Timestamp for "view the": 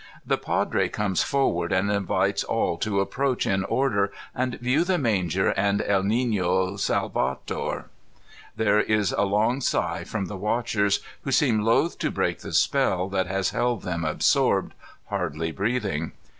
4.55-4.97